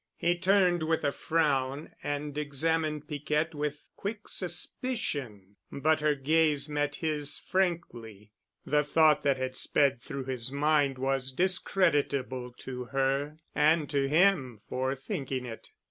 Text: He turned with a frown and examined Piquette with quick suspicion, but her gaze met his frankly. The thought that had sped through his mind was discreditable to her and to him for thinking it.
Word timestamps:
He 0.17 0.35
turned 0.35 0.81
with 0.81 1.03
a 1.03 1.11
frown 1.11 1.91
and 2.01 2.35
examined 2.35 3.07
Piquette 3.07 3.53
with 3.53 3.87
quick 3.95 4.27
suspicion, 4.27 5.57
but 5.71 5.99
her 5.99 6.15
gaze 6.15 6.67
met 6.67 6.95
his 6.95 7.37
frankly. 7.37 8.31
The 8.65 8.83
thought 8.83 9.21
that 9.21 9.37
had 9.37 9.55
sped 9.55 10.01
through 10.01 10.25
his 10.25 10.51
mind 10.51 10.97
was 10.97 11.31
discreditable 11.31 12.51
to 12.61 12.85
her 12.85 13.37
and 13.53 13.87
to 13.91 14.09
him 14.09 14.61
for 14.67 14.95
thinking 14.95 15.45
it. 15.45 15.69